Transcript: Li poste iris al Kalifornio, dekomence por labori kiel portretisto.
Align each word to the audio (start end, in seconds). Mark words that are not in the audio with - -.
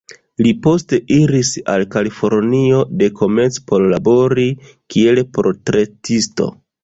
Li 0.45 0.51
poste 0.67 0.97
iris 1.15 1.51
al 1.73 1.83
Kalifornio, 1.95 2.79
dekomence 3.03 3.63
por 3.73 3.85
labori 3.93 4.47
kiel 4.95 5.23
portretisto. 5.39 6.49